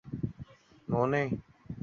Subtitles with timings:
[0.03, 0.03] 梅
[0.87, 1.37] 罗内。